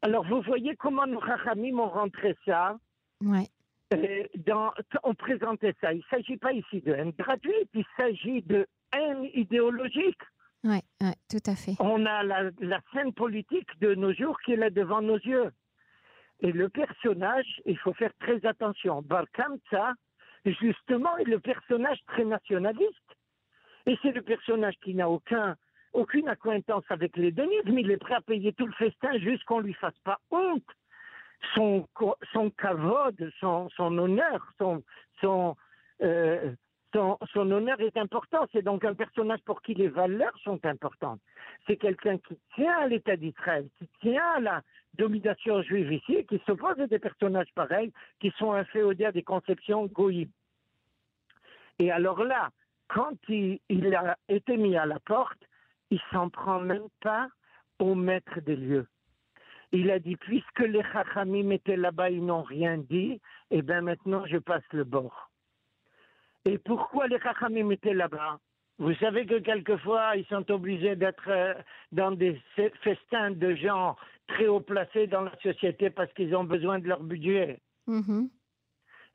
Alors 0.00 0.24
vous 0.26 0.40
voyez 0.42 0.76
comment 0.76 1.06
nos 1.06 1.20
Chachamim 1.20 1.78
ont 1.78 1.88
rentré 1.88 2.36
ça? 2.44 2.78
Ouais. 3.20 3.48
euh, 3.94 4.24
dans, 4.46 4.72
on 5.02 5.14
présentait 5.14 5.74
ça. 5.80 5.92
Il 5.92 5.98
ne 5.98 6.02
s'agit 6.10 6.36
pas 6.36 6.52
ici 6.52 6.80
de 6.80 6.92
haine 6.92 7.10
gratuite, 7.10 7.68
il 7.74 7.84
s'agit 7.96 8.42
de 8.42 8.66
haine 8.92 9.24
idéologique. 9.34 10.22
Ouais, 10.64 10.82
tout 11.28 11.42
à 11.50 11.56
fait. 11.56 11.74
On 11.80 12.06
a 12.06 12.22
la, 12.22 12.50
la 12.60 12.80
scène 12.92 13.12
politique 13.12 13.68
de 13.80 13.96
nos 13.96 14.12
jours 14.12 14.40
qui 14.42 14.52
est 14.52 14.56
là 14.56 14.70
devant 14.70 15.02
nos 15.02 15.18
yeux. 15.18 15.50
Et 16.40 16.52
le 16.52 16.68
personnage, 16.68 17.60
il 17.66 17.76
faut 17.78 17.92
faire 17.92 18.12
très 18.20 18.44
attention. 18.46 19.02
Barkamtsa, 19.02 19.94
justement, 20.44 21.16
est 21.18 21.24
le 21.24 21.40
personnage 21.40 21.98
très 22.06 22.24
nationaliste. 22.24 23.10
Et 23.86 23.98
c'est 24.02 24.12
le 24.12 24.22
personnage 24.22 24.74
qui 24.82 24.94
n'a 24.94 25.08
aucun, 25.08 25.56
aucune 25.92 26.28
acquaintance 26.28 26.84
avec 26.88 27.16
l'hédonisme. 27.16 27.78
Il 27.78 27.90
est 27.90 27.96
prêt 27.96 28.14
à 28.14 28.20
payer 28.20 28.52
tout 28.52 28.66
le 28.66 28.72
festin 28.72 29.18
juste 29.18 29.44
qu'on 29.44 29.60
lui 29.60 29.74
fasse 29.74 29.98
pas 30.04 30.18
honte. 30.30 30.64
Son, 31.54 31.88
son 32.32 32.50
kavod, 32.50 33.16
son, 33.40 33.68
son 33.70 33.98
honneur, 33.98 34.46
son, 34.58 35.56
euh, 36.02 36.52
son, 36.94 37.18
son 37.32 37.50
honneur 37.50 37.80
est 37.80 37.96
important. 37.96 38.46
C'est 38.52 38.62
donc 38.62 38.84
un 38.84 38.94
personnage 38.94 39.40
pour 39.44 39.60
qui 39.62 39.74
les 39.74 39.88
valeurs 39.88 40.36
sont 40.44 40.64
importantes. 40.64 41.20
C'est 41.66 41.76
quelqu'un 41.76 42.18
qui 42.18 42.38
tient 42.54 42.76
à 42.78 42.86
l'État 42.86 43.16
d'Israël, 43.16 43.68
qui 43.78 43.88
tient 44.00 44.24
à 44.36 44.40
la 44.40 44.62
domination 44.94 45.62
juive 45.62 45.92
ici, 45.92 46.14
et 46.14 46.24
qui 46.24 46.40
s'oppose 46.46 46.78
à 46.78 46.86
des 46.86 46.98
personnages 47.00 47.52
pareils, 47.56 47.92
qui 48.20 48.30
sont 48.38 48.52
inféodés 48.52 49.06
à 49.06 49.12
des 49.12 49.22
conceptions 49.22 49.86
goïm. 49.86 50.28
Et 51.78 51.90
alors 51.90 52.22
là, 52.22 52.50
quand 52.94 53.16
il, 53.28 53.58
il 53.68 53.94
a 53.94 54.16
été 54.28 54.56
mis 54.56 54.76
à 54.76 54.86
la 54.86 55.00
porte, 55.00 55.42
il 55.90 56.00
s'en 56.10 56.28
prend 56.28 56.60
même 56.60 56.88
pas 57.00 57.28
au 57.78 57.94
maître 57.94 58.40
des 58.40 58.56
lieux. 58.56 58.86
Il 59.72 59.90
a 59.90 59.98
dit, 59.98 60.16
puisque 60.16 60.60
les 60.60 60.82
Chachamim 60.92 61.50
étaient 61.50 61.76
là-bas, 61.76 62.10
ils 62.10 62.24
n'ont 62.24 62.42
rien 62.42 62.76
dit, 62.76 63.20
et 63.50 63.62
bien 63.62 63.80
maintenant 63.80 64.24
je 64.26 64.36
passe 64.38 64.64
le 64.72 64.84
bord. 64.84 65.30
Et 66.44 66.58
pourquoi 66.58 67.06
les 67.08 67.20
Chachamim 67.20 67.70
étaient 67.70 67.94
là-bas? 67.94 68.38
Vous 68.78 68.94
savez 68.96 69.26
que 69.26 69.38
quelquefois, 69.38 70.16
ils 70.16 70.26
sont 70.26 70.50
obligés 70.50 70.96
d'être 70.96 71.28
euh, 71.28 71.54
dans 71.92 72.10
des 72.10 72.34
fe- 72.56 72.72
festins 72.82 73.30
de 73.30 73.54
gens 73.54 73.96
très 74.26 74.48
haut 74.48 74.60
placés 74.60 75.06
dans 75.06 75.20
la 75.22 75.36
société 75.40 75.88
parce 75.90 76.12
qu'ils 76.14 76.34
ont 76.34 76.44
besoin 76.44 76.78
de 76.78 76.88
leur 76.88 77.02
budget. 77.02 77.60
Mhm. 77.86 78.28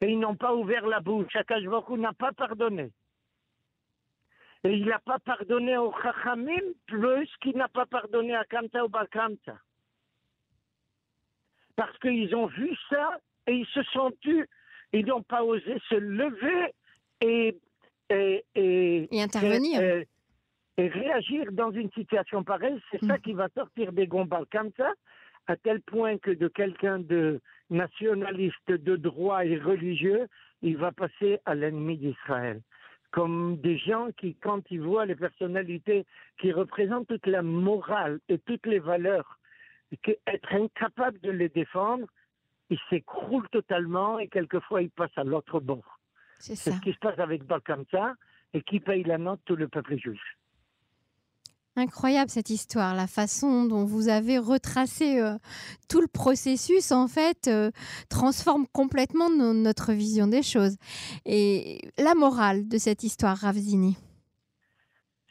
Et 0.01 0.12
ils 0.12 0.19
n'ont 0.19 0.36
pas 0.36 0.55
ouvert 0.55 0.86
la 0.88 1.00
bouche. 1.00 1.36
Akashvoku 1.36 1.98
n'a 1.98 2.13
pas 2.13 2.31
pardonné. 2.31 2.91
Et 4.67 4.74
il 4.74 4.86
n'a 4.86 5.00
pas 5.00 5.17
pardonné 5.19 5.77
aux 5.77 5.93
Chachamim 6.01 6.59
plus 6.88 7.29
qu'il 7.41 7.55
n'a 7.55 7.69
pas 7.69 7.86
pardonné 7.86 8.36
à 8.36 8.43
Kamta 8.43 8.83
ou 8.83 8.89
Bakamta. 8.89 9.57
Parce 11.77 11.97
qu'ils 12.00 12.36
ont 12.36 12.47
vu 12.47 12.75
ça 12.89 13.17
et 13.47 13.53
ils 13.53 13.65
se 13.67 13.82
sont 13.84 14.12
tus. 14.19 14.45
Ils 14.91 15.06
n'ont 15.06 15.21
pas 15.23 15.43
osé 15.43 15.77
se 15.88 15.95
lever 15.95 16.73
et, 17.21 17.58
et, 18.10 18.43
et, 18.56 19.08
Et 19.15 19.21
intervenir. 19.21 19.82
et, 19.82 20.08
et- 20.77 20.88
réagir 20.89 21.51
dans 21.53 21.71
une 21.71 21.91
situation 21.91 22.43
pareille. 22.43 22.82
C'est 22.91 22.99
ça 23.06 23.13
Mhm. 23.13 23.21
qui 23.21 23.34
va 23.34 23.47
sortir 23.56 23.93
des 23.93 24.06
Gombal 24.08 24.45
Kamta, 24.47 24.91
à 25.47 25.56
tel 25.56 25.80
point 25.82 26.17
que 26.17 26.32
de 26.32 26.49
quelqu'un 26.49 26.99
de 26.99 27.39
nationaliste, 27.69 28.67
de 28.71 28.95
droit 28.97 29.45
et 29.45 29.58
religieux, 29.58 30.27
il 30.62 30.75
va 30.77 30.91
passer 30.91 31.39
à 31.45 31.56
l'ennemi 31.56 31.97
d'Israël. 31.97 32.60
Comme 33.12 33.58
des 33.58 33.78
gens 33.78 34.10
qui, 34.17 34.36
quand 34.36 34.70
ils 34.70 34.82
voient 34.82 35.06
les 35.06 35.15
personnalités 35.15 36.06
qui 36.39 36.52
représentent 36.52 37.08
toute 37.08 37.26
la 37.26 37.41
morale 37.41 38.20
et 38.28 38.38
toutes 38.39 38.65
les 38.65 38.80
valeurs, 38.80 39.39
être 40.28 40.54
incapable 40.54 41.20
de 41.22 41.32
les 41.32 41.50
défendre, 41.50 42.08
ils 42.70 42.80
s'écroulent 42.89 43.50
totalement 43.50 44.20
et 44.20 44.28
quelquefois 44.28 44.82
ils 44.82 44.89
passent 44.89 45.17
à 45.17 45.24
l'autre 45.24 45.60
bord. 45.60 46.00
C'est 46.39 46.56
ce 46.56 46.82
qui 46.82 46.93
se 46.93 47.00
passe 47.00 47.17
avec 47.17 47.43
Balkamsa 47.43 48.15
et 48.54 48.62
qui 48.62 48.80
paye 48.80 49.04
la 49.04 49.17
note 49.17 49.41
tout 49.46 49.56
le 49.56 49.67
peuple 49.67 49.98
juif. 49.98 50.22
Incroyable 51.77 52.31
cette 52.31 52.49
histoire, 52.49 52.95
la 52.95 53.05
façon 53.05 53.65
dont 53.65 53.85
vous 53.85 54.09
avez 54.09 54.39
retracé 54.39 55.21
euh, 55.21 55.35
tout 55.87 56.01
le 56.01 56.07
processus, 56.07 56.91
en 56.91 57.07
fait, 57.07 57.47
euh, 57.47 57.69
transforme 58.09 58.65
complètement 58.73 59.29
no- 59.29 59.53
notre 59.53 59.93
vision 59.93 60.25
des 60.27 60.41
choses. 60.41 60.77
Et 61.25 61.91
la 61.99 62.15
morale 62.15 62.67
de 62.67 62.79
cette 62.79 63.03
histoire, 63.03 63.37
Ravzini. 63.37 63.95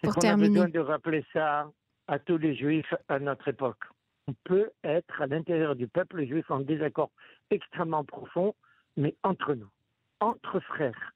Pour 0.04 0.14
terminer. 0.14 0.60
a 0.60 0.66
besoin 0.66 0.82
de 0.82 0.86
rappeler 0.86 1.24
ça 1.32 1.68
à 2.06 2.20
tous 2.20 2.38
les 2.38 2.54
juifs 2.54 2.94
à 3.08 3.18
notre 3.18 3.48
époque. 3.48 3.82
On 4.28 4.34
peut 4.44 4.70
être 4.84 5.20
à 5.20 5.26
l'intérieur 5.26 5.74
du 5.74 5.88
peuple 5.88 6.24
juif 6.26 6.48
en 6.48 6.60
désaccord 6.60 7.10
extrêmement 7.50 8.04
profond, 8.04 8.54
mais 8.96 9.16
entre 9.24 9.54
nous, 9.54 9.68
entre 10.20 10.60
frères. 10.60 11.12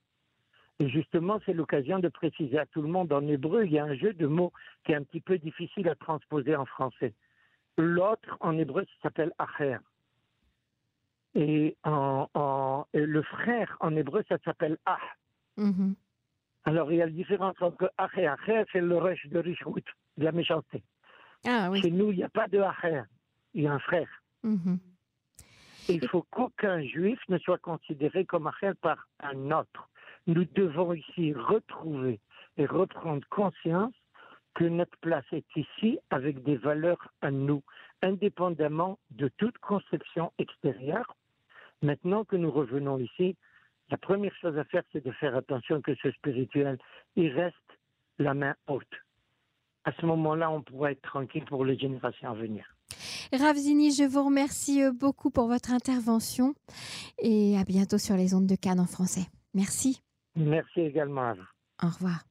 Et 0.80 0.88
justement, 0.88 1.38
c'est 1.44 1.52
l'occasion 1.52 1.98
de 1.98 2.08
préciser 2.08 2.58
à 2.58 2.64
tout 2.66 2.80
le 2.82 2.88
monde 2.88 3.12
en 3.12 3.26
hébreu, 3.28 3.66
il 3.66 3.72
y 3.72 3.78
a 3.78 3.84
un 3.84 3.94
jeu 3.94 4.14
de 4.14 4.26
mots 4.26 4.52
qui 4.84 4.92
est 4.92 4.94
un 4.96 5.02
petit 5.04 5.20
peu 5.20 5.36
difficile 5.38 5.88
à 5.90 5.94
transposer 5.94 6.56
en 6.56 6.64
français. 6.64 7.12
L'autre, 7.76 8.36
en 8.40 8.56
hébreu, 8.58 8.84
ça 8.84 9.02
s'appelle 9.02 9.32
acher. 9.38 9.76
Et, 11.34 11.76
en, 11.84 12.28
en- 12.34 12.86
et 12.92 13.04
le 13.06 13.22
frère, 13.22 13.76
en 13.80 13.94
hébreu, 13.94 14.24
ça 14.28 14.38
s'appelle 14.44 14.78
ah. 14.86 14.98
Mhm. 15.56 15.94
Alors, 16.64 16.90
il 16.92 16.96
y 16.98 17.02
a 17.02 17.06
la 17.06 17.12
différence 17.12 17.60
entre 17.60 17.92
ach 17.98 18.16
et 18.16 18.26
acher, 18.26 18.64
c'est 18.72 18.80
le 18.80 18.96
rush 18.98 19.26
de 19.26 19.38
Richwood, 19.38 19.84
de 20.16 20.24
la 20.24 20.32
méchanceté. 20.32 20.82
Ah 21.46 21.68
oui. 21.70 21.80
Chez 21.82 21.90
nous, 21.90 22.10
il 22.10 22.16
n'y 22.16 22.24
a 22.24 22.28
pas 22.28 22.48
de 22.48 22.58
acher, 22.58 23.02
il 23.54 23.62
y 23.62 23.66
a 23.66 23.72
un 23.72 23.78
frère. 23.78 24.08
Mhm. 24.42 24.78
Il 25.88 26.06
faut 26.08 26.24
qu'aucun 26.30 26.82
juif 26.82 27.18
ne 27.28 27.38
soit 27.38 27.58
considéré 27.58 28.24
comme 28.24 28.46
acher 28.46 28.72
par 28.80 29.08
un 29.20 29.50
autre. 29.50 29.88
Nous 30.26 30.44
devons 30.44 30.92
ici 30.92 31.32
retrouver 31.32 32.20
et 32.56 32.66
reprendre 32.66 33.26
conscience 33.30 33.94
que 34.54 34.64
notre 34.64 34.96
place 34.98 35.24
est 35.32 35.46
ici 35.56 35.98
avec 36.10 36.42
des 36.42 36.56
valeurs 36.56 37.12
à 37.22 37.30
nous, 37.30 37.62
indépendamment 38.02 38.98
de 39.10 39.28
toute 39.36 39.58
conception 39.58 40.32
extérieure. 40.38 41.16
Maintenant 41.82 42.24
que 42.24 42.36
nous 42.36 42.50
revenons 42.50 42.98
ici, 42.98 43.36
la 43.90 43.96
première 43.96 44.34
chose 44.36 44.56
à 44.58 44.64
faire, 44.64 44.82
c'est 44.92 45.04
de 45.04 45.12
faire 45.12 45.34
attention 45.34 45.80
que 45.80 45.94
ce 45.96 46.10
spirituel, 46.12 46.78
il 47.16 47.32
reste 47.32 47.56
la 48.18 48.34
main 48.34 48.54
haute. 48.68 48.86
À 49.84 49.92
ce 49.92 50.06
moment-là, 50.06 50.50
on 50.50 50.62
pourra 50.62 50.92
être 50.92 51.02
tranquille 51.02 51.44
pour 51.44 51.64
les 51.64 51.78
générations 51.78 52.30
à 52.30 52.34
venir. 52.34 52.64
Ravzini, 53.32 53.92
je 53.92 54.04
vous 54.04 54.24
remercie 54.24 54.82
euh, 54.82 54.92
beaucoup 54.92 55.30
pour 55.30 55.46
votre 55.46 55.72
intervention 55.72 56.54
et 57.18 57.56
à 57.58 57.64
bientôt 57.64 57.98
sur 57.98 58.16
les 58.16 58.34
ondes 58.34 58.46
de 58.46 58.56
Cannes 58.56 58.80
en 58.80 58.86
français. 58.86 59.26
Merci. 59.54 60.00
Merci 60.36 60.80
également 60.80 61.22
à 61.22 61.34
vous. 61.34 61.48
Au 61.82 61.88
revoir. 61.88 62.24